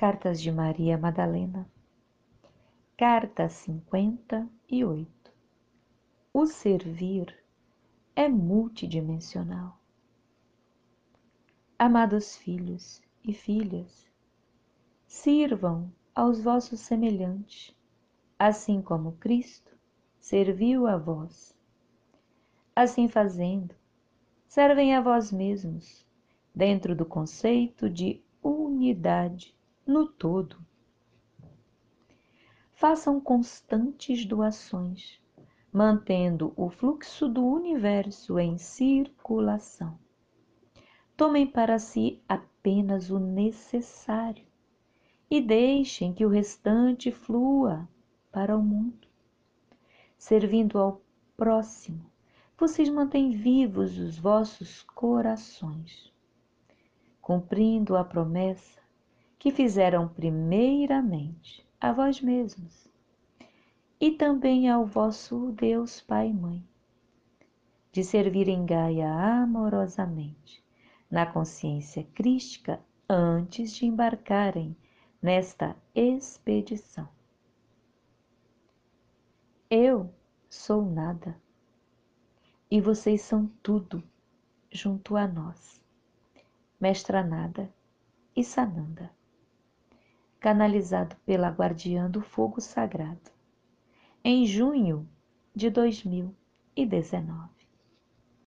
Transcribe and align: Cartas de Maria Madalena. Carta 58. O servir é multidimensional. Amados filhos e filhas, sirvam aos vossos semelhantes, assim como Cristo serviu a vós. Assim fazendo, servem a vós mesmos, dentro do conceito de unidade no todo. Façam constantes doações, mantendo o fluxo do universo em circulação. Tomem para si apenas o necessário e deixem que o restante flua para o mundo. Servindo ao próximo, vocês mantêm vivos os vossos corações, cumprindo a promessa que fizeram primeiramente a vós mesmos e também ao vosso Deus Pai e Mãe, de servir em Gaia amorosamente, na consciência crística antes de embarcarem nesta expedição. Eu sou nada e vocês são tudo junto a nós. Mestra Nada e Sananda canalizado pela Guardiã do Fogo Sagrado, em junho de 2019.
Cartas 0.00 0.40
de 0.40 0.50
Maria 0.50 0.96
Madalena. 0.96 1.70
Carta 2.96 3.50
58. 3.50 5.30
O 6.32 6.46
servir 6.46 7.36
é 8.16 8.26
multidimensional. 8.26 9.78
Amados 11.78 12.34
filhos 12.34 13.02
e 13.22 13.34
filhas, 13.34 14.10
sirvam 15.06 15.92
aos 16.14 16.40
vossos 16.40 16.80
semelhantes, 16.80 17.76
assim 18.38 18.80
como 18.80 19.18
Cristo 19.18 19.76
serviu 20.18 20.86
a 20.86 20.96
vós. 20.96 21.54
Assim 22.74 23.06
fazendo, 23.06 23.74
servem 24.48 24.96
a 24.96 25.02
vós 25.02 25.30
mesmos, 25.30 26.06
dentro 26.54 26.96
do 26.96 27.04
conceito 27.04 27.90
de 27.90 28.24
unidade 28.42 29.59
no 29.90 30.06
todo. 30.06 30.56
Façam 32.72 33.20
constantes 33.20 34.24
doações, 34.24 35.20
mantendo 35.72 36.52
o 36.56 36.70
fluxo 36.70 37.28
do 37.28 37.44
universo 37.44 38.38
em 38.38 38.56
circulação. 38.56 39.98
Tomem 41.16 41.44
para 41.44 41.78
si 41.78 42.22
apenas 42.28 43.10
o 43.10 43.18
necessário 43.18 44.46
e 45.28 45.40
deixem 45.40 46.14
que 46.14 46.24
o 46.24 46.28
restante 46.28 47.10
flua 47.10 47.88
para 48.30 48.56
o 48.56 48.62
mundo. 48.62 49.08
Servindo 50.16 50.78
ao 50.78 51.02
próximo, 51.36 52.08
vocês 52.56 52.88
mantêm 52.88 53.30
vivos 53.32 53.98
os 53.98 54.18
vossos 54.18 54.82
corações, 54.82 56.12
cumprindo 57.20 57.96
a 57.96 58.04
promessa 58.04 58.79
que 59.40 59.50
fizeram 59.50 60.06
primeiramente 60.06 61.66
a 61.80 61.94
vós 61.94 62.20
mesmos 62.20 62.86
e 63.98 64.10
também 64.10 64.68
ao 64.68 64.84
vosso 64.84 65.50
Deus 65.52 65.98
Pai 66.02 66.28
e 66.28 66.32
Mãe, 66.34 66.62
de 67.90 68.04
servir 68.04 68.48
em 68.48 68.66
Gaia 68.66 69.10
amorosamente, 69.10 70.62
na 71.10 71.24
consciência 71.24 72.04
crística 72.14 72.78
antes 73.08 73.74
de 73.74 73.86
embarcarem 73.86 74.76
nesta 75.22 75.74
expedição. 75.94 77.08
Eu 79.70 80.12
sou 80.50 80.84
nada 80.84 81.34
e 82.70 82.78
vocês 82.78 83.22
são 83.22 83.46
tudo 83.62 84.02
junto 84.70 85.16
a 85.16 85.26
nós. 85.26 85.82
Mestra 86.78 87.22
Nada 87.22 87.72
e 88.36 88.44
Sananda 88.44 89.10
canalizado 90.40 91.14
pela 91.26 91.50
Guardiã 91.50 92.10
do 92.10 92.22
Fogo 92.22 92.62
Sagrado, 92.62 93.30
em 94.24 94.46
junho 94.46 95.06
de 95.54 95.68
2019. 95.68 97.59